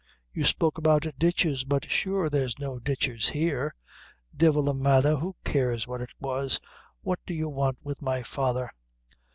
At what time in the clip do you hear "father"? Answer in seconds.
8.23-8.71